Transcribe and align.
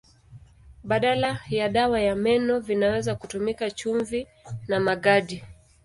Badala 0.83 1.39
ya 1.49 1.69
dawa 1.69 1.99
ya 2.01 2.15
meno 2.15 2.59
vinaweza 2.59 3.15
kutumika 3.15 3.71
chumvi 3.71 4.27
na 4.67 4.79
magadi. 4.79 5.43